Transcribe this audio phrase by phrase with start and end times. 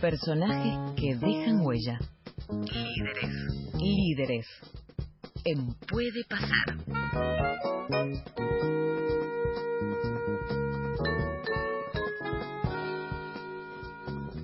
[0.00, 1.98] Personajes que dejan huella.
[2.48, 3.74] Líderes.
[3.78, 4.46] Líderes.
[5.44, 6.78] En Puede Pasar.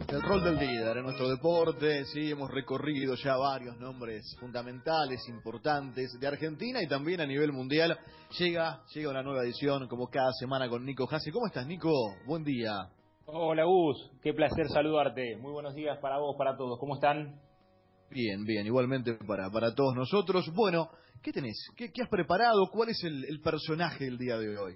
[0.08, 6.18] El rol del líder en nuestro deporte, sí, hemos recorrido ya varios nombres fundamentales, importantes
[6.20, 7.98] de Argentina y también a nivel mundial.
[8.38, 11.30] Llega, llega una nueva edición como cada semana con Nico Hassi.
[11.30, 11.90] ¿Cómo estás, Nico?
[12.26, 12.90] Buen día.
[13.28, 15.36] Hola Gus, qué placer saludarte.
[15.38, 16.78] Muy buenos días para vos, para todos.
[16.78, 17.40] ¿Cómo están?
[18.08, 20.48] Bien, bien, igualmente para, para todos nosotros.
[20.54, 20.90] Bueno,
[21.24, 21.56] ¿qué tenés?
[21.76, 22.70] ¿Qué, qué has preparado?
[22.72, 24.74] ¿Cuál es el, el, personaje del día de hoy?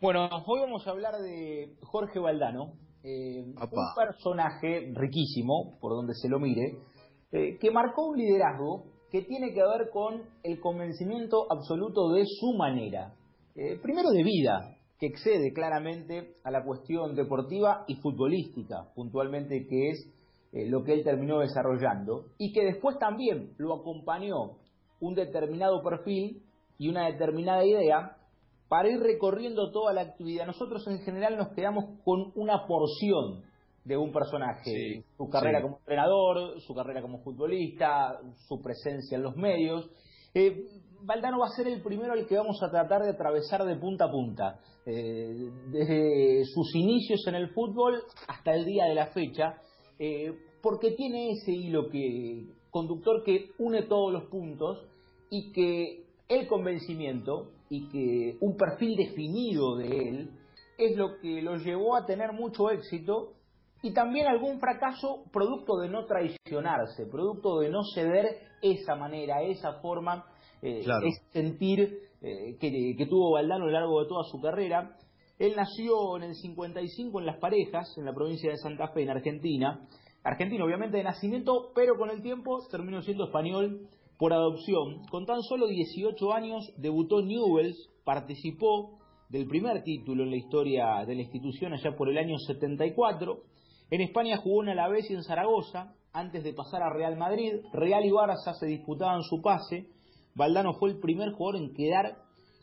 [0.00, 2.72] Bueno, hoy vamos a hablar de Jorge Valdano,
[3.04, 6.78] eh, un personaje riquísimo, por donde se lo mire,
[7.32, 12.54] eh, que marcó un liderazgo que tiene que ver con el convencimiento absoluto de su
[12.56, 13.12] manera.
[13.54, 19.90] Eh, primero de vida, que excede claramente a la cuestión deportiva y futbolística, puntualmente que
[19.90, 20.06] es
[20.52, 24.58] eh, lo que él terminó desarrollando, y que después también lo acompañó
[25.00, 26.42] un determinado perfil
[26.76, 28.18] y una determinada idea
[28.68, 30.46] para ir recorriendo toda la actividad.
[30.46, 33.42] Nosotros en general nos quedamos con una porción
[33.84, 35.62] de un personaje, Sí, su carrera sí.
[35.62, 39.90] como entrenador, su carrera como futbolista, su presencia en los medios.
[40.34, 40.62] Eh,
[41.02, 44.06] Valdano va a ser el primero al que vamos a tratar de atravesar de punta
[44.06, 49.56] a punta, eh, desde sus inicios en el fútbol hasta el día de la fecha,
[49.98, 54.86] eh, porque tiene ese hilo que, conductor que une todos los puntos
[55.30, 60.30] y que el convencimiento y que un perfil definido de él
[60.78, 63.34] es lo que lo llevó a tener mucho éxito
[63.82, 69.80] y también algún fracaso producto de no traicionarse, producto de no ceder esa manera, esa
[69.80, 70.26] forma,
[70.62, 71.06] eh, Claro.
[71.06, 74.96] ese sentir eh, que, que tuvo Valdano a lo largo de toda su carrera.
[75.38, 79.10] Él nació en el 55 en Las Parejas, en la provincia de Santa Fe, en
[79.10, 79.86] Argentina.
[80.22, 83.88] Argentino, obviamente, de nacimiento, pero con el tiempo terminó siendo español
[84.18, 85.02] por adopción.
[85.10, 88.98] Con tan solo 18 años debutó Newells, participó
[89.30, 93.38] del primer título en la historia de la institución allá por el año 74.
[93.90, 97.52] En España jugó en Alavés y en Zaragoza, antes de pasar a Real Madrid.
[97.72, 99.86] Real y Barça se disputaban su pase.
[100.34, 102.16] Valdano fue el primer jugador en quedar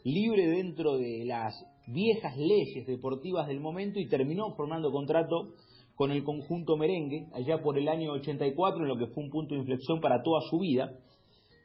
[0.04, 1.54] libre dentro de las
[1.88, 5.54] viejas leyes deportivas del momento y terminó formando contrato
[5.96, 9.56] con el conjunto merengue allá por el año 84, en lo que fue un punto
[9.56, 10.92] de inflexión para toda su vida.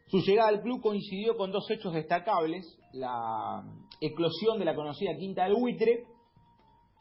[0.07, 3.63] Su llegada al club coincidió con dos hechos destacables, la
[4.01, 6.05] eclosión de la conocida Quinta del Buitre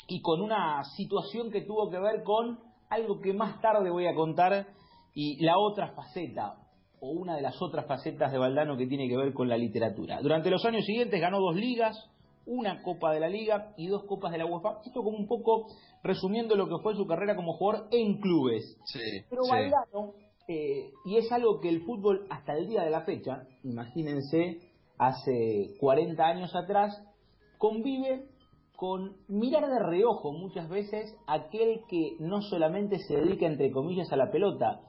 [0.07, 4.13] y con una situación que tuvo que ver con algo que más tarde voy a
[4.13, 4.67] contar
[5.13, 6.60] y la otra faceta
[7.01, 10.21] o una de las otras facetas de Valdano que tiene que ver con la literatura.
[10.21, 11.97] Durante los años siguientes ganó dos ligas,
[12.45, 14.79] una Copa de la Liga y dos Copas de la UEFA.
[14.85, 15.67] Esto como un poco
[16.03, 18.77] resumiendo lo que fue su carrera como jugador en clubes.
[18.85, 19.51] Sí, Pero sí.
[19.51, 20.13] Valdano,
[20.47, 24.59] eh, y es algo que el fútbol hasta el día de la fecha, imagínense,
[24.97, 27.03] hace 40 años atrás,
[27.57, 28.27] convive
[28.75, 34.17] con mirar de reojo muchas veces aquel que no solamente se dedica, entre comillas, a
[34.17, 34.81] la pelota.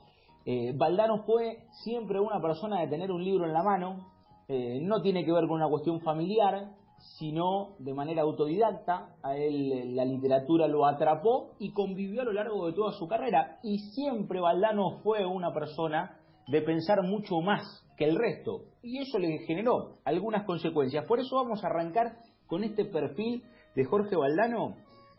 [0.44, 4.08] Eh, Valdano fue siempre una persona de tener un libro en la mano,
[4.48, 6.72] eh, no tiene que ver con una cuestión familiar,
[7.18, 9.14] sino de manera autodidacta.
[9.22, 13.06] A él eh, la literatura lo atrapó y convivió a lo largo de toda su
[13.06, 13.58] carrera.
[13.62, 17.62] Y siempre Valdano fue una persona de pensar mucho más
[17.96, 18.62] que el resto.
[18.82, 21.04] Y eso le generó algunas consecuencias.
[21.06, 22.16] Por eso vamos a arrancar
[22.48, 23.44] con este perfil
[23.76, 24.76] de Jorge Valdano,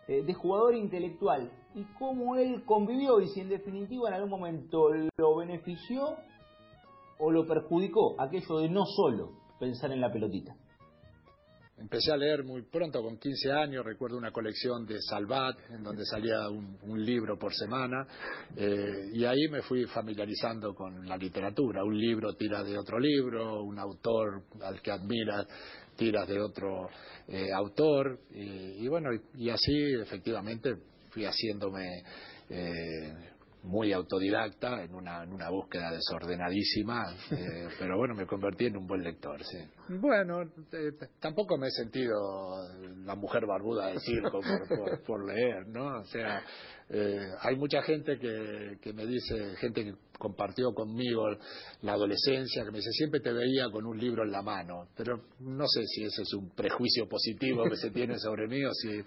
[0.08, 1.50] de jugador intelectual.
[1.76, 6.16] Y cómo él convivió y si en definitiva en algún momento lo benefició
[7.20, 10.56] o lo perjudicó aquello de no solo pensar en la pelotita.
[11.84, 16.06] Empecé a leer muy pronto, con 15 años, recuerdo una colección de Salvat, en donde
[16.06, 18.08] salía un, libro por semana,
[18.56, 21.84] eh, y ahí me fui familiarizando con la literatura.
[21.84, 25.48] Un libro tira de otro libro, un autor al que admiras
[25.98, 26.88] tira de otro
[27.28, 30.76] eh, autor, y, bueno, y así efectivamente
[31.14, 32.04] fui haciéndome
[32.50, 33.14] eh,
[33.64, 38.88] muy autodidacta en una, en una búsqueda desordenadísima, eh, pero bueno, me convertí en un
[38.88, 39.58] buen lector, sí.
[39.88, 42.18] Bueno, eh, tampoco me he sentido
[43.06, 46.00] la mujer barbuda del circo por, por, por leer, ¿no?
[46.00, 46.44] O sea,
[46.90, 51.28] eh, hay mucha gente que, que me dice, gente que compartió conmigo
[51.82, 55.22] la adolescencia, que me dice, siempre te veía con un libro en la mano, pero
[55.40, 59.02] no sé si ese es un prejuicio positivo que se tiene sobre mí o si,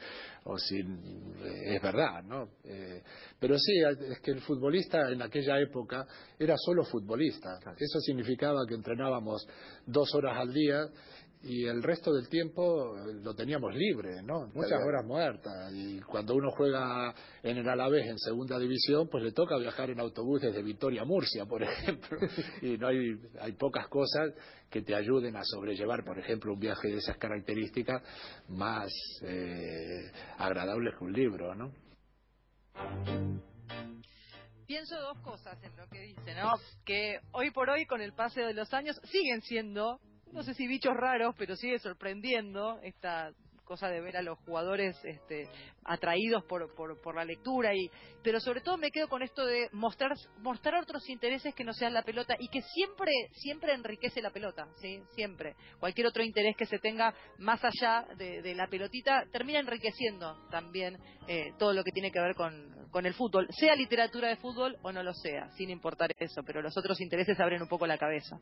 [0.45, 2.51] o si eh, es verdad, ¿no?
[2.65, 3.03] Eh,
[3.39, 3.73] pero sí,
[4.11, 6.07] es que el futbolista en aquella época
[6.39, 7.59] era solo futbolista.
[7.79, 9.47] Eso significaba que entrenábamos
[9.87, 10.87] dos horas al día
[11.47, 14.49] y el resto del tiempo lo teníamos libre, ¿no?
[14.53, 15.73] Muchas horas muertas.
[15.73, 20.01] Y cuando uno juega en el Alavés en segunda división, pues le toca viajar en
[20.01, 22.19] autobús desde Victoria a Murcia, por ejemplo.
[22.63, 24.33] y no hay, hay pocas cosas
[24.69, 28.03] que te ayuden a sobrellevar, por ejemplo, un viaje de esas características
[28.49, 28.91] más
[29.23, 31.73] eh, agradables que un libro, ¿no?
[34.67, 36.55] Pienso dos cosas en lo que dice, ¿no?
[36.85, 40.01] Que hoy por hoy, con el pase de los años, siguen siendo
[40.37, 43.33] no sé si bichos raros, pero sigue sorprendiendo esta
[43.65, 45.49] cosa de ver a los jugadores este,
[45.83, 47.91] atraídos por, la lectura y
[48.23, 51.95] pero sobre todo me quedo con esto de mostrar mostrar otros intereses que no sean
[51.95, 55.57] la pelota y que siempre siempre enriquece la pelota sí siempre.
[55.81, 61.53] Cualquier otro interés que se tenga más allá de, la pelotita termina enriqueciendo también eh,
[61.59, 64.93] todo lo que tiene que ver con, con el fútbol sea literatura de fútbol o
[64.93, 68.39] no lo sea sin importar eso pero los otros intereses abren un poco la cabeza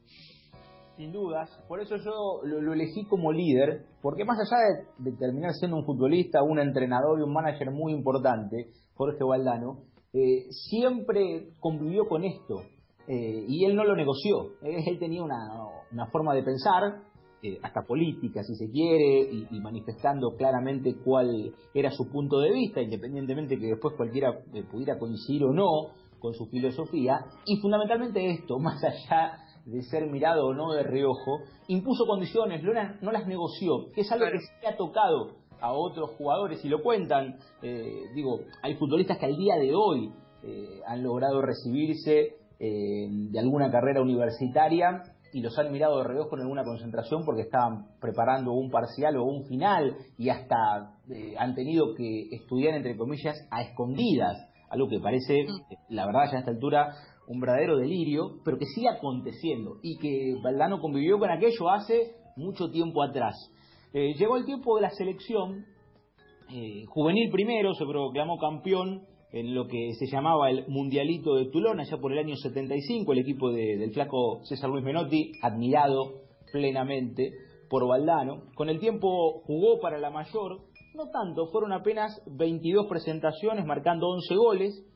[0.96, 1.50] sin dudas.
[1.69, 6.43] Por eso yo lo, elegí como líder, porque más allá de, terminar siendo un futbolista,
[6.43, 12.62] un entrenador y un manager muy importante, Jorge Valdano, eh, siempre convivió con esto
[13.08, 14.52] eh, y él no lo negoció.
[14.62, 17.02] Él tenía una, forma de pensar,
[17.43, 22.81] eh, hasta política si se quiere, y, manifestando claramente cuál era su punto de vista,
[22.81, 24.32] independientemente que después cualquiera
[24.70, 30.46] pudiera coincidir o no con su filosofía, y fundamentalmente esto, más allá de ser mirado
[30.46, 34.76] o no de reojo, impuso condiciones, no, las negoció, que es algo que se ha
[34.76, 37.37] tocado a otros jugadores y lo cuentan.
[37.62, 40.12] Eh, digo, hay futbolistas que al día de hoy
[40.43, 45.02] eh, han logrado recibirse eh, de alguna carrera universitaria
[45.32, 49.25] y los han mirado de reojo en alguna concentración porque estaban preparando un parcial o
[49.25, 50.93] un final y hasta
[51.38, 54.37] han tenido que estudiar, entre comillas, a escondidas,
[54.70, 55.94] algo que parece, mm.
[55.94, 56.94] la verdad, ya a esta altura
[57.26, 62.71] un verdadero delirio, pero que sigue aconteciendo y que Valdano convivió con aquello hace mucho
[62.71, 63.35] tiempo atrás.
[63.93, 65.65] Eh, llegó el tiempo de la selección,
[66.53, 71.81] eh, juvenil primero, se proclamó campeón en lo que se llamaba el Mundialito de Toulon,
[71.81, 76.23] allá por el año 75, el equipo del flaco César Luis Menotti, admirado
[76.53, 77.32] plenamente
[77.69, 78.44] por Valdano.
[78.55, 80.61] Con el tiempo jugó para la mayor,
[80.94, 84.87] no tanto, fueron apenas 22 presentaciones, marcando 11 goles,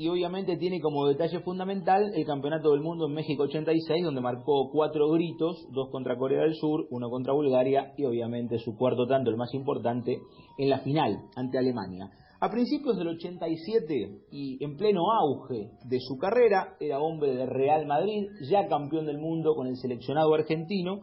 [0.00, 4.70] y obviamente tiene como detalle fundamental el Campeonato del Mundo en México 86, donde marcó
[4.70, 9.28] cuatro gritos, dos contra Corea del Sur, uno contra Bulgaria y obviamente su cuarto tanto,
[9.28, 10.20] el más importante,
[10.56, 12.12] en la final ante Alemania.
[12.40, 17.84] A principios del 87 y en pleno auge de su carrera, era hombre de Real
[17.86, 21.00] Madrid, ya campeón del mundo con el seleccionado argentino,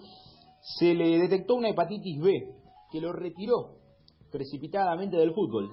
[0.61, 2.31] se le detectó una hepatitis B
[2.89, 3.75] que lo retiró
[4.31, 5.69] precipitadamente del fútbol.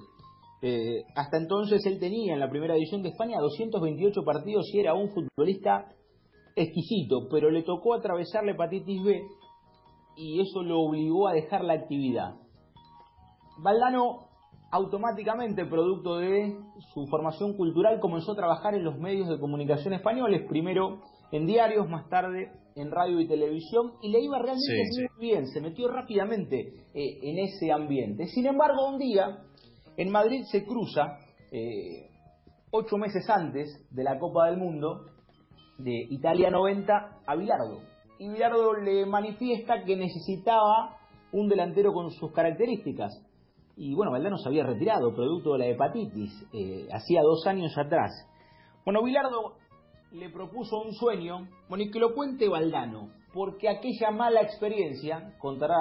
[0.65, 4.93] Eh, hasta entonces él tenía en la primera división de España 228 partidos y era
[4.93, 5.89] un futbolista
[6.55, 9.23] exquisito, pero le tocó atravesar la hepatitis B
[10.15, 12.35] y eso lo obligó a dejar la actividad.
[13.61, 14.29] Valdano
[14.71, 16.55] automáticamente, producto de
[16.93, 21.01] su formación cultural, comenzó a trabajar en los medios de comunicación españoles, primero
[21.33, 25.59] en diarios, más tarde en radio y televisión, y le iba realmente muy bien, se
[25.59, 28.27] metió rápidamente eh, en ese ambiente.
[28.27, 29.43] Sin embargo, un día
[29.97, 31.19] en Madrid se cruza,
[31.51, 32.09] eh,
[32.71, 35.05] ocho meses antes de la Copa del Mundo,
[35.77, 37.81] de Italia 90 a Bilardo.
[38.19, 40.97] Y Bilardo le manifiesta que necesitaba
[41.31, 43.11] un delantero con sus características.
[43.75, 48.11] Y bueno, Valdano se había retirado, producto de la hepatitis, eh, hacía dos años atrás.
[48.85, 49.55] Bueno, Bilardo
[50.11, 55.75] le propuso un sueño, bueno, y que lo cuente Valdano, porque aquella mala experiencia, contará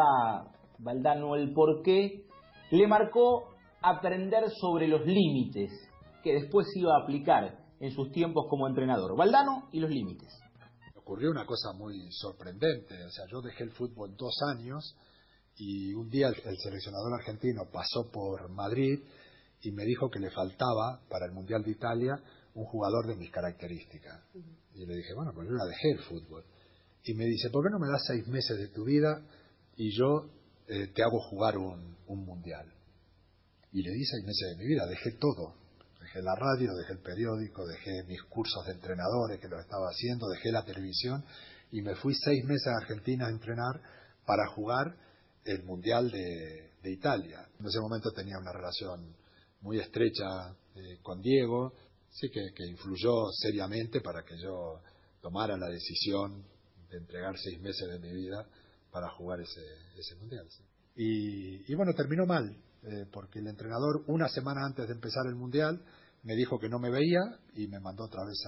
[0.78, 2.24] Valdano el por qué,
[2.70, 3.51] le marcó
[3.82, 5.70] aprender sobre los límites
[6.22, 9.16] que después iba a aplicar en sus tiempos como entrenador.
[9.16, 10.32] Valdano y los límites.
[10.94, 14.96] Ocurrió una cosa muy sorprendente, o sea, yo dejé el fútbol dos años
[15.56, 19.00] y un día el, seleccionador argentino pasó por Madrid
[19.62, 22.22] y me dijo que le faltaba para el Mundial de Italia
[22.54, 24.22] un jugador de mis características.
[24.74, 26.44] Y le dije, bueno, pues yo la dejé el fútbol.
[27.04, 29.20] Y me dice, ¿por qué no me das seis meses de tu vida
[29.76, 30.30] y yo
[30.68, 32.72] eh, te hago jugar un mundial?
[33.72, 35.54] Y le di seis meses de mi vida, dejé todo.
[36.00, 40.28] Dejé la radio, dejé el periódico, dejé mis cursos de entrenadores que lo estaba haciendo,
[40.28, 41.24] dejé la televisión
[41.70, 43.80] y me fui seis meses a Argentina a entrenar
[44.26, 44.94] para jugar
[45.44, 47.46] el Mundial de, Italia.
[47.60, 49.16] En ese momento tenía una relación
[49.60, 51.72] muy estrecha eh, con Diego,
[52.10, 54.82] sí que, influyó seriamente para que yo
[55.20, 56.44] tomara la decisión
[56.90, 58.44] de entregar seis meses de mi vida
[58.90, 60.46] para jugar ese, Mundial.
[60.96, 62.56] y bueno, terminó mal,
[63.12, 65.80] porque el entrenador una semana antes de empezar el Mundial
[66.22, 67.20] me dijo que no me veía
[67.54, 68.42] y me mandó otra vez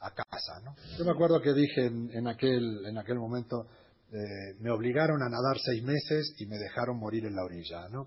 [0.00, 0.60] a, casa.
[0.64, 0.74] ¿no?
[0.96, 3.66] Yo me acuerdo que dije en, aquel, en aquel momento,
[4.12, 8.06] eh, me obligaron a nadar seis meses y me dejaron morir en la orilla, ¿no?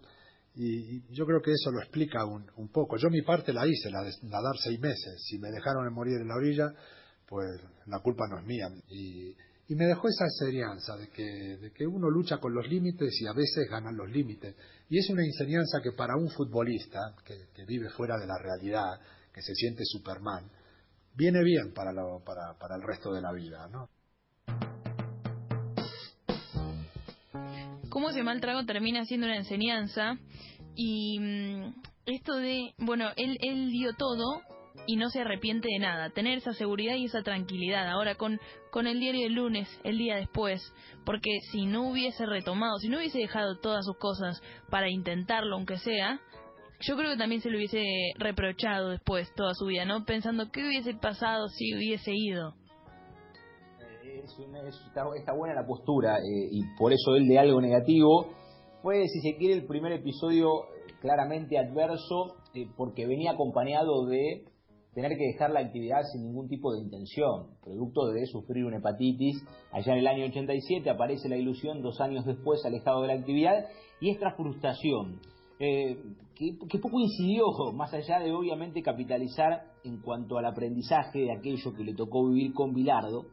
[0.56, 2.98] Y, yo creo que eso lo explica un, poco.
[2.98, 5.24] Yo mi parte la hice, la de nadar seis meses.
[5.28, 6.74] Si me dejaron morir en la orilla,
[7.28, 8.68] pues la culpa no es mía.
[8.90, 9.36] Y,
[9.70, 13.34] me dejó esa enseñanza de que, de que uno lucha con los límites y a
[13.34, 14.56] veces ganan los límites.
[14.90, 19.00] Y es una enseñanza que para un futbolista que, vive fuera de la realidad,
[19.34, 20.50] que se siente Superman,
[21.16, 21.92] viene bien para,
[22.26, 23.90] para, para el resto de la vida, ¿no?
[27.92, 30.18] cómo ese mal trago termina siendo una enseñanza
[30.76, 31.74] y mm,
[32.08, 34.42] esto de, bueno, él, él dio todo
[34.88, 37.90] y no se arrepiente de nada, tener esa seguridad y esa tranquilidad.
[37.90, 38.40] Ahora con,
[38.72, 40.62] con el diario del lunes, el día después,
[41.06, 45.78] porque si no hubiese retomado, si no hubiese dejado todas sus cosas para intentarlo, aunque
[45.78, 46.20] sea,
[46.80, 47.84] yo creo que también se lo hubiese
[48.18, 50.06] reprochado después toda su vida, ¿no?
[50.06, 52.56] Pensando qué hubiese pasado si hubiese ido
[55.16, 58.28] está, buena la postura eh, y por eso él de algo negativo
[58.82, 60.50] fue, si se quiere, el primer episodio
[61.02, 64.46] claramente adverso eh, porque venía acompañado de
[64.94, 69.42] tener que dejar la actividad sin ningún tipo de intención, producto de sufrir una hepatitis.
[69.72, 73.66] Allá en el año 87 aparece la ilusión, dos años después alejado de la actividad,
[74.02, 75.22] y esta frustración,
[75.60, 75.98] eh,
[76.36, 81.84] que, poco incidió, más allá de obviamente capitalizar en cuanto al aprendizaje de aquello que
[81.84, 83.26] le tocó vivir con Bilardo,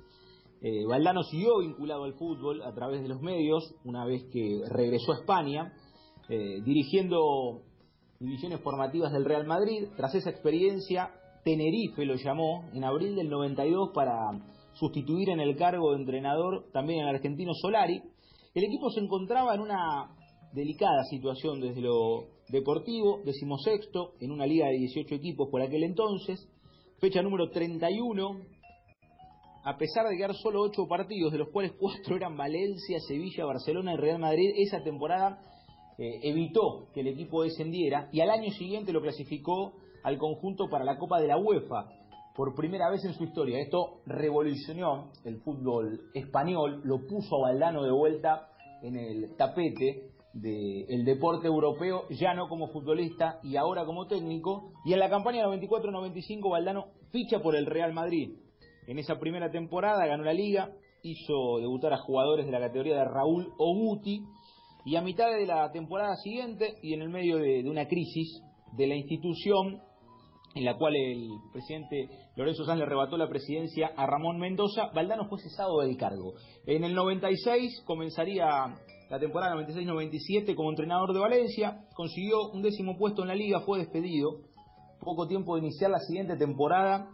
[0.61, 5.13] eh, Valdano siguió vinculado al fútbol a través de los medios una vez que regresó
[5.13, 5.73] a España,
[6.29, 7.63] eh, dirigiendo
[8.21, 9.89] divisiones formativas del Real Madrid.
[9.97, 11.11] Tras esa experiencia,
[11.45, 14.15] Tenerife lo llamó en abril del 92 para
[14.75, 18.01] sustituir en el cargo de entrenador también al argentino Solari.
[18.55, 20.15] El equipo se encontraba en una
[20.53, 26.49] delicada situación desde lo deportivo, decimosexto, en una liga de 18 equipos por aquel entonces,
[27.01, 28.59] fecha número 31
[29.65, 33.93] a pesar de quedar solo ocho partidos, de los cuales cuatro eran Valencia, Sevilla, Barcelona
[33.93, 35.41] y Real Madrid, esa temporada
[35.99, 40.85] eh, evitó que el equipo descendiera y al año siguiente lo clasificó al conjunto para
[40.85, 41.89] la Copa de la UEFA
[42.35, 43.59] por primera vez en su historia.
[43.59, 48.49] Esto revolucionó el fútbol español, lo puso a Valdano de vuelta
[48.83, 54.73] en el tapete del deporte europeo, ya no como futbolista y ahora como técnico.
[54.85, 58.37] Y en la campaña 94-95 Valdano ficha por el Real Madrid
[58.89, 63.05] en esa primera temporada ganó la liga, hizo debutar a jugadores de la categoría de
[63.05, 64.23] Raúl Oguti
[64.87, 68.43] y a mitad de la temporada siguiente y en el medio de, una crisis
[68.79, 69.83] de la institución
[70.55, 75.29] en la cual el presidente Lorenzo Sanz le arrebató la presidencia a Ramón Mendoza, Valdano
[75.29, 76.35] fue cesado del cargo.
[76.67, 78.75] En el 96 comenzaría
[79.11, 83.79] la temporada 96-97 como entrenador de Valencia, consiguió un décimo puesto en la liga, fue
[83.79, 84.43] despedido.
[85.01, 87.09] Poco tiempo de iniciar la siguiente temporada,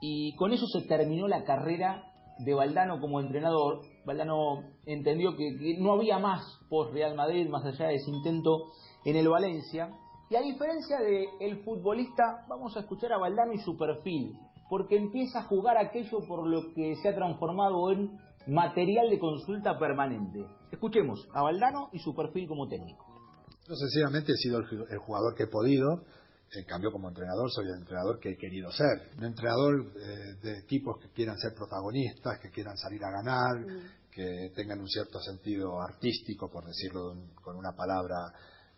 [0.00, 2.02] y con eso se terminó la carrera
[2.38, 3.82] de Valdano como entrenador.
[4.04, 8.72] Valdano entendió que, no había más por Real Madrid, más allá de ese intento
[9.04, 9.90] en el Valencia.
[10.30, 14.96] Y a diferencia del el futbolista, vamos a escuchar a Valdano y su perfil, porque
[14.96, 20.46] empieza a jugar aquello por lo que se ha transformado en material de consulta permanente.
[20.70, 23.04] Escuchemos a Valdano y su perfil como técnico.
[23.68, 26.04] Yo sencillamente he sido el jugador que he podido,
[26.54, 29.10] en cambio, como entrenador, soy el entrenador que he querido ser.
[29.18, 34.10] Un entrenador eh, de equipos que quieran ser protagonistas, que quieran salir a ganar, mm.
[34.12, 38.32] que tengan un cierto sentido artístico, por decirlo con una palabra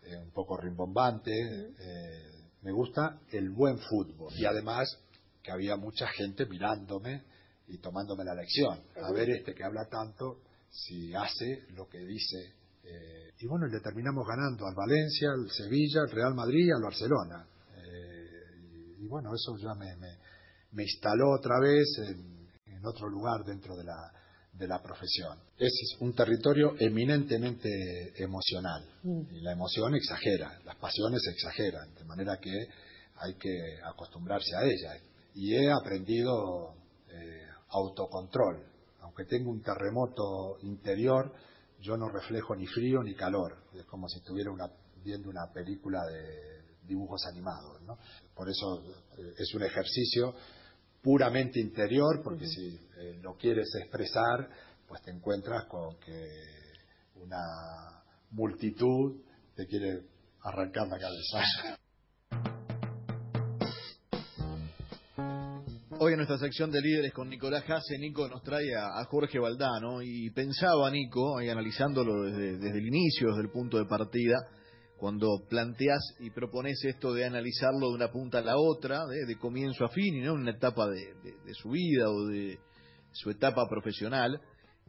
[0.05, 1.31] eh, un poco rimbombante.
[1.31, 4.33] Eh, me gusta el buen fútbol.
[4.35, 4.97] Y además,
[5.41, 7.23] que había mucha gente mirándome
[7.67, 8.79] y tomándome la lección.
[9.01, 12.53] A ver este que habla tanto, si hace lo que dice.
[13.39, 17.47] y bueno, le terminamos ganando al Valencia, al Sevilla, al Real Madrid y al Barcelona
[19.03, 19.95] y bueno, eso ya me,
[20.71, 24.11] me, instaló otra vez en, otro lugar dentro de la,
[24.53, 25.37] de la profesión.
[25.57, 29.35] Es un territorio eminentemente emocional mm.
[29.35, 32.67] y la emoción exagera, las pasiones exageran, de manera que
[33.15, 35.01] hay que acostumbrarse a ella.
[35.35, 36.75] Y he aprendido
[37.09, 38.63] eh, autocontrol.
[39.01, 41.33] Aunque tengo un terremoto interior,
[41.79, 43.57] yo no reflejo ni frío ni calor.
[43.73, 44.51] Es como si estuviera
[45.03, 46.53] viendo una película de
[46.85, 47.81] dibujos animados.
[47.83, 47.97] ¿no?
[48.35, 48.83] Por eso
[49.17, 50.35] eh, es un ejercicio
[51.03, 54.49] puramente interior, porque si eh, lo quieres expresar,
[54.87, 56.13] pues te encuentras con que
[57.15, 59.21] una multitud
[59.53, 59.99] te quiere
[60.41, 61.77] arrancar la cabeza.
[65.99, 70.01] Hoy en nuestra sección de líderes con Nicolás Hasse, Nico nos trae a, Jorge Valdano
[70.01, 74.37] y pensaba Nico, ahí analizándolo desde, desde el inicio, desde el punto de partida,
[75.03, 79.83] cuando planteas y propones esto de analizarlo de una punta a la otra, de, comienzo
[79.83, 81.13] a fin, y no una etapa de,
[81.55, 82.57] su vida o de
[83.11, 84.39] su etapa profesional,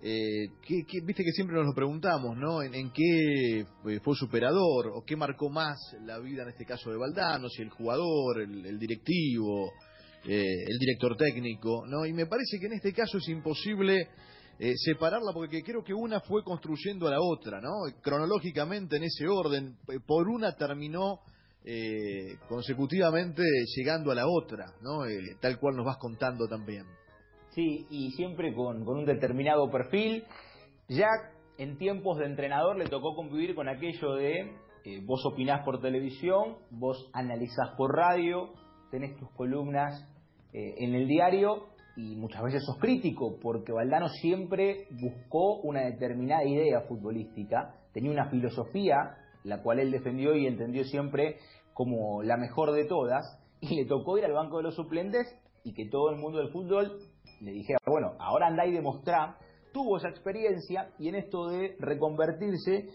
[0.01, 2.63] eh, ¿qué, qué- viste que siempre nos lo preguntamos, ¿no?
[2.63, 6.93] ¿En, en qué eh, fue superador o qué marcó más la vida en este caso
[6.93, 9.73] de Valdano, si el jugador, el, el directivo,
[10.29, 12.07] eh, el director técnico, ¿no?
[12.07, 14.11] Y me parece que en este caso es imposible
[14.59, 17.71] eh, separarla porque creo que una fue construyendo a la otra, ¿no?
[18.01, 21.21] Cronológicamente en ese orden, eh, por una terminó
[21.65, 23.43] eh, consecutivamente
[23.77, 25.07] llegando a la otra, ¿no?
[25.07, 26.85] Eh, tal cual nos vas contando también.
[27.51, 30.25] Sí, y siempre con, un determinado perfil.
[30.89, 31.09] Ya
[31.59, 34.53] en tiempos de entrenador le tocó convivir con aquello de
[35.07, 38.53] vos opinás por televisión, vos analizás por radio,
[38.91, 40.07] tenés tus columnas
[40.53, 46.45] eh, en el diario y muchas veces sos crítico, porque Valdano siempre buscó una determinada
[46.45, 51.39] idea futbolística, tenía una filosofía, la cual él defendió y entendió siempre
[51.73, 53.25] como la mejor de todas,
[53.61, 55.27] y le tocó ir al banco de los suplentes
[55.63, 56.99] y que todo el mundo del fútbol
[57.41, 59.39] le dijera, bueno, ahora andá y demostrá,
[59.73, 62.91] tuvo esa experiencia y en esto de reconvertirse,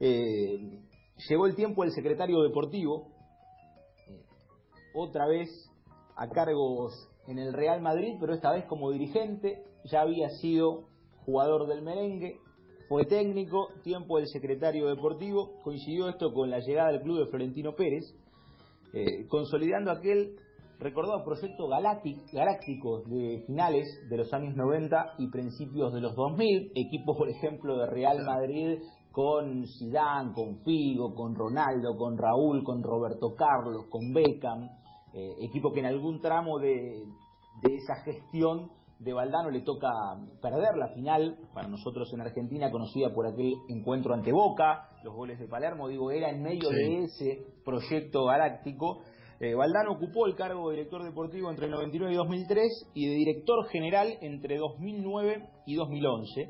[0.00, 0.80] eh,
[1.28, 3.08] llegó el tiempo del secretario deportivo,
[4.08, 4.22] eh,
[4.94, 5.48] otra vez
[6.16, 10.84] a cargos en el Real Madrid, pero esta vez como dirigente, ya había sido
[11.24, 12.38] jugador del merengue,
[12.88, 17.74] fue técnico, tiempo del secretario deportivo, coincidió esto con la llegada del club de Florentino
[17.74, 18.04] Pérez,
[18.92, 20.36] eh, consolidando aquel
[20.78, 26.72] recordado proyecto galáctic- galáctico de finales de los años 90 y principios de los 2000,
[26.74, 28.78] equipos por ejemplo de Real Madrid
[29.12, 34.68] con Zidane, con Figo, con Ronaldo, con Raúl, con Roberto Carlos, con Beckham,
[35.14, 37.04] eh, equipo que en algún tramo de,
[37.62, 39.88] de esa gestión de Valdano le toca
[40.40, 45.40] perder la final, para nosotros en Argentina, conocida por aquel encuentro ante Boca, los goles
[45.40, 46.74] de Palermo, digo, era en medio Sí.
[46.76, 49.02] de ese proyecto galáctico.
[49.40, 53.14] Eh, Valdano ocupó el cargo de director deportivo entre el 99 y 2003 y de
[53.16, 56.42] director general entre 2009 y 2011.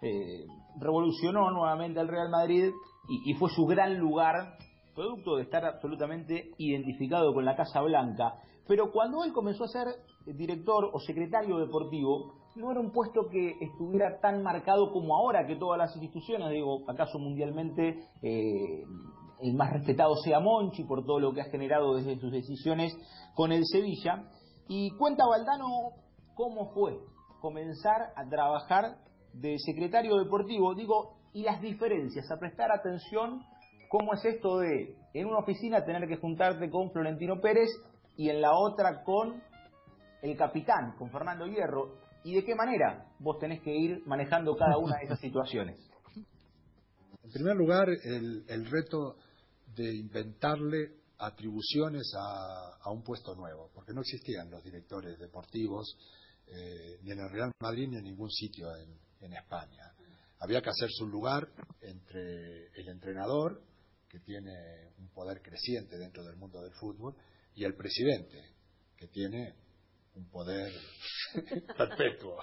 [0.00, 0.44] Eh,
[0.80, 2.70] revolucionó nuevamente al Real Madrid
[3.10, 4.56] y, y fue su gran lugar,
[4.98, 8.34] producto de estar absolutamente identificado con la Casa Blanca.
[8.66, 9.86] Pero cuando él comenzó a ser
[10.26, 15.54] director o secretario deportivo, no era un puesto que estuviera tan marcado como ahora que
[15.54, 18.84] todas las instituciones, digo, acaso mundialmente eh,
[19.40, 22.92] el más respetado sea Monchi por todo lo que ha generado desde sus decisiones
[23.34, 24.28] con el Sevilla.
[24.68, 25.92] Y cuenta Valdano
[26.34, 26.98] cómo fue
[27.40, 28.96] comenzar a trabajar
[29.32, 33.40] de secretario deportivo, digo, y las diferencias, a prestar atención
[33.88, 37.70] cómo es esto de en una oficina tener que juntarte con Florentino Pérez
[38.16, 39.42] y en la otra con
[40.22, 44.76] el capitán, con Fernando Hierro, y de qué manera vos tenés que ir manejando cada
[44.78, 45.78] una de esas situaciones.
[47.22, 49.16] En primer lugar, el, el reto
[49.74, 55.96] de inventarle atribuciones a, a un puesto nuevo, porque no existían los directores deportivos
[56.46, 59.92] eh, ni en el Real Madrid ni en ningún sitio en, en España.
[60.40, 61.48] Había que hacerse un lugar
[61.80, 63.60] entre el entrenador,
[64.18, 67.14] que tiene un poder creciente dentro del mundo del fútbol,
[67.54, 68.42] y el presidente,
[68.96, 69.54] que tiene
[70.14, 70.72] un poder
[71.76, 72.38] perpetuo.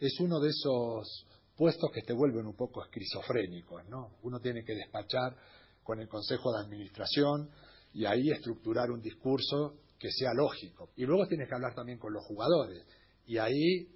[0.00, 4.18] Es uno de esos puestos que te vuelven un poco esquizofrénicos, ¿no?
[4.22, 5.36] Uno tiene que despachar
[5.82, 7.50] con el Consejo de Administración
[7.94, 10.90] y ahí estructurar un discurso que sea lógico.
[10.96, 12.84] Y luego tienes que hablar también con los jugadores.
[13.26, 13.88] Y ahí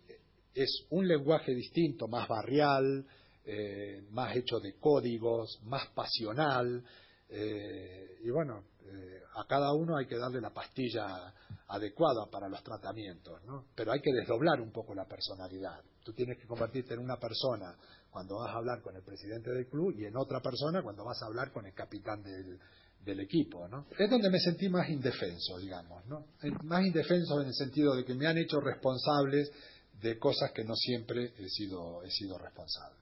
[0.54, 3.06] es un lenguaje distinto, más barrial,
[3.44, 6.84] eh, más hecho de códigos, más pasional.
[7.30, 11.32] Eh, y bueno, eh, a cada uno hay que darle la pastilla
[11.68, 13.66] adecuada para los tratamientos, ¿no?
[13.74, 15.80] Pero hay que desdoblar un poco la personalidad.
[16.02, 17.76] Tú tienes que convertirte en una persona
[18.10, 21.22] cuando vas a hablar con el presidente del club y en otra persona cuando vas
[21.22, 22.58] a hablar con el capitán del,
[23.20, 23.86] equipo, ¿no?
[23.98, 26.26] Es donde me sentí más indefenso, digamos, ¿no?
[26.62, 29.50] Más indefenso en el sentido de que me han hecho responsables
[30.00, 32.96] de cosas que no siempre he sido, he sido responsable.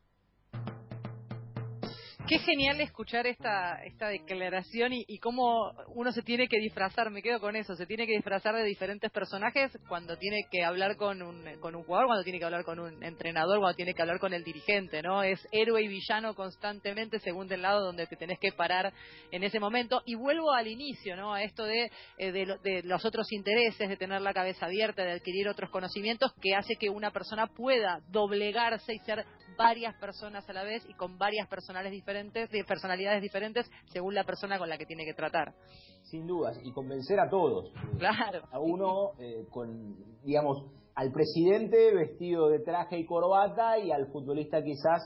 [2.28, 7.22] Qué genial escuchar esta, esta declaración y, y cómo uno se tiene que disfrazar, me
[7.22, 11.22] quedo con eso, se tiene que disfrazar de diferentes personajes cuando tiene que hablar con
[11.22, 14.18] un, con un jugador, cuando tiene que hablar con un entrenador, cuando tiene que hablar
[14.18, 15.22] con el dirigente, ¿no?
[15.22, 18.92] Es héroe y villano constantemente según del lado donde te tenés que parar
[19.30, 20.02] en ese momento.
[20.04, 21.32] Y vuelvo al inicio, ¿no?
[21.32, 25.12] A esto de, eh, de, de los otros intereses, de tener la cabeza abierta, de
[25.12, 29.24] adquirir otros conocimientos que hace que una persona pueda doblegarse y ser
[29.56, 34.24] varias personas a la vez y con varias personales diferentes, de personalidades diferentes según la
[34.24, 35.54] persona con la que tiene que tratar.
[36.02, 37.72] Sin dudas, y convencer a todos.
[37.98, 38.42] Claro.
[38.50, 44.62] A uno eh, con, digamos, al presidente vestido de traje y corbata y al futbolista
[44.62, 45.00] quizás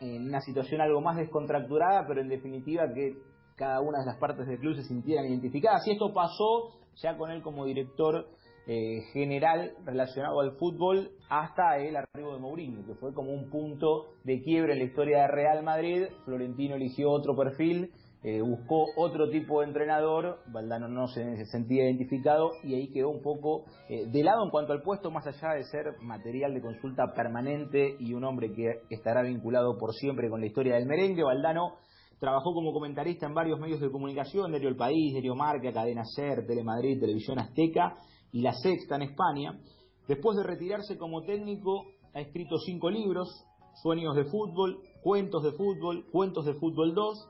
[0.00, 3.16] en una situación algo más descontracturada, pero en definitiva que
[3.56, 5.86] cada una de las partes del club se sintieran identificadas.
[5.86, 8.26] Y esto pasó ya con él como director
[8.66, 14.14] eh, general relacionado al fútbol hasta el arribo de Mourinho, que fue como un punto
[14.22, 16.04] de quiebre en la historia de Real Madrid.
[16.24, 17.90] Florentino eligió otro perfil,
[18.22, 23.20] eh, buscó otro tipo de entrenador, Valdano no se sentía identificado y ahí quedó un
[23.20, 27.12] poco eh, de lado en cuanto al puesto, más allá de ser material de consulta
[27.16, 31.24] permanente y un hombre que estará vinculado por siempre con la historia del merengue.
[31.24, 31.78] Valdano
[32.20, 36.46] trabajó como comentarista en varios medios de comunicación, Diario El País, Diario Marca, Cadena Ser,
[36.46, 37.96] Telemadrid, Televisión Azteca
[38.32, 39.60] y La Sexta en España.
[40.08, 43.28] Después de retirarse como técnico, ha escrito cinco libros,
[43.82, 47.28] Sueños de Fútbol, Cuentos de Fútbol, Cuentos de Fútbol 2,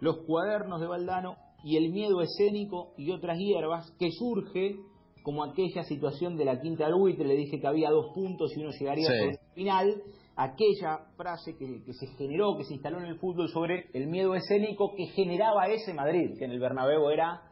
[0.00, 4.76] Los Cuadernos de Valdano y El Miedo Escénico y otras hierbas, que surge
[5.22, 8.60] como aquella situación de la quinta del buitre, le dije que había dos puntos y
[8.60, 10.02] uno llegaría al final,
[10.34, 14.34] aquella frase que, que, se generó, que se instaló en el fútbol sobre el miedo
[14.34, 17.42] escénico que generaba ese Madrid, que en el Bernabéu era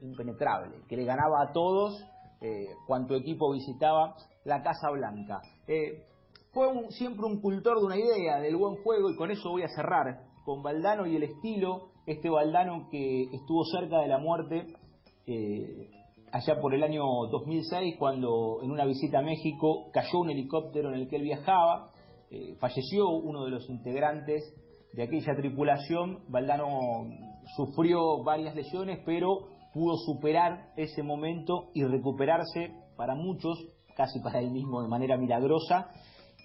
[0.00, 2.02] impenetrable, que le ganaba a todos
[2.42, 5.40] eh, cuanto equipo visitaba la Casa Blanca.
[5.68, 6.04] Eh,
[6.52, 9.68] fue siempre un cultor de una idea, del buen juego, y con eso voy a
[9.68, 14.66] cerrar, con Valdano y el estilo, este Valdano que estuvo cerca de la muerte
[15.26, 15.88] eh,
[16.32, 20.96] allá por el año 2006, cuando en una visita a México cayó un helicóptero en
[20.96, 21.90] el que él viajaba,
[22.58, 24.42] falleció uno de los integrantes
[24.94, 27.06] de aquella tripulación, Valdano
[27.56, 33.58] sufrió varias lesiones, pero pudo superar ese momento y recuperarse para muchos,
[33.96, 35.90] casi para él mismo de manera milagrosa.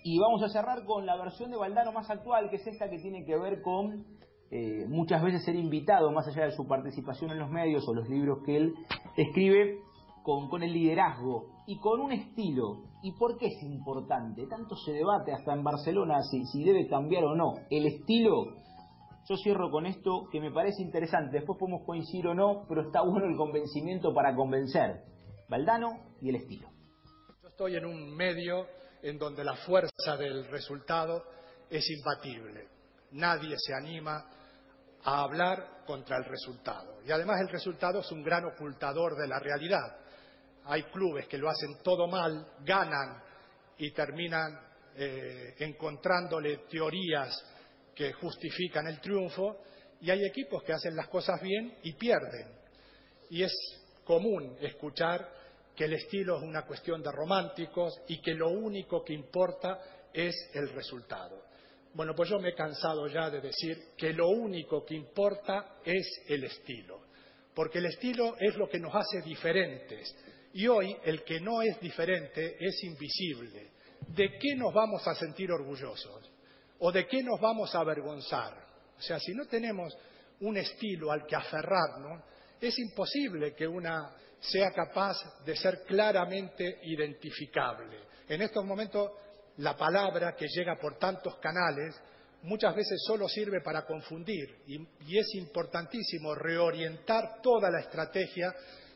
[0.04, 3.00] Y vamos a cerrar con la versión de Valdano más actual, que es esta que
[3.00, 4.06] tiene que ver con
[4.50, 8.08] eh, muchas veces ser invitado, más allá de su participación en los medios o los
[8.08, 8.74] libros que él
[9.18, 9.80] escribe,
[10.24, 12.84] con, con el liderazgo y con un estilo.
[13.02, 14.46] ¿Y por qué es importante?
[14.48, 17.54] Tanto se debate hasta en Barcelona si, si debe cambiar o no.
[17.70, 18.56] El estilo
[19.28, 21.38] yo cierro con esto que me parece interesante.
[21.38, 25.04] Después podemos coincidir o no, pero está bueno el convencimiento para convencer.
[25.50, 26.70] Valdano y el estilo.
[27.42, 28.68] Yo estoy en un medio
[29.02, 31.24] en donde la fuerza del resultado
[31.70, 32.68] es imbatible.
[33.12, 34.26] Nadie se anima
[35.04, 37.02] a hablar contra el resultado.
[37.06, 39.98] Y además el resultado es un gran ocultador de la realidad.
[40.66, 43.22] Hay clubes que lo hacen todo mal, ganan
[43.78, 44.60] y terminan
[44.96, 47.57] eh, encontrándole teorías
[47.98, 49.58] que justifican el triunfo
[50.00, 52.48] y hay equipos que hacen las cosas bien y pierden.
[53.32, 53.52] Y es
[54.06, 55.28] común escuchar
[55.76, 59.80] que el estilo es una cuestión de románticos y que lo único que importa
[60.14, 61.42] es el resultado.
[61.94, 66.06] Bueno, pues yo me he cansado ya de decir que lo único que importa es
[66.28, 67.02] el estilo,
[67.56, 70.16] porque el estilo es lo que nos hace diferentes
[70.54, 73.72] y hoy el que no es diferente es invisible.
[74.10, 76.38] ¿De qué nos vamos a sentir orgullosos?
[76.80, 78.54] ¿O de qué nos vamos a avergonzar?
[78.98, 79.96] O sea, si no tenemos
[80.42, 82.24] un estilo al que aferrarnos,
[82.60, 88.00] es imposible que una sea capaz de ser claramente identificable.
[88.28, 89.12] En estos momentos,
[89.58, 92.00] la palabra que llega por tantos canales
[92.44, 94.76] muchas veces solo sirve para confundir y,
[95.08, 98.54] y, es importantísimo reorientar toda la estrategia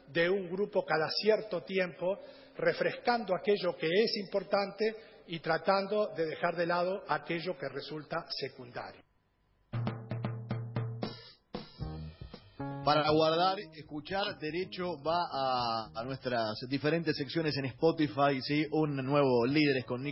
[0.07, 2.19] de un grupo cada cierto tiempo,
[2.57, 4.95] refrescando aquello que es importante
[5.31, 9.01] y tratando de dejar de lado aquello que resulta secundario.
[12.83, 15.29] Para guardar, escuchar, derecho va
[15.95, 18.65] a, nuestras diferentes secciones en Spotify, ¿sí?
[18.71, 20.09] Un nuevo Líderes con Nico.